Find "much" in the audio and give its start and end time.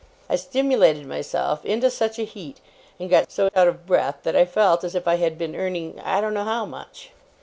6.65-7.11